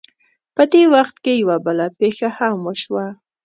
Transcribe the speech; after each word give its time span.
په 0.55 0.63
دې 0.71 0.83
وخت 0.93 1.15
کې 1.23 1.33
یوه 1.41 1.57
بله 1.65 1.85
پېښه 1.99 2.27
هم 2.37 2.55
وشوه. 2.65 3.05